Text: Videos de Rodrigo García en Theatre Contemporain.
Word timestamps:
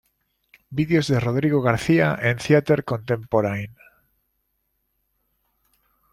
Videos 0.71 1.09
de 1.09 1.19
Rodrigo 1.19 1.61
García 1.61 2.17
en 2.19 2.39
Theatre 2.39 2.81
Contemporain. 2.81 3.71